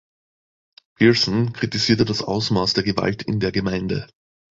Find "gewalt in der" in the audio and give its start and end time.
2.83-3.51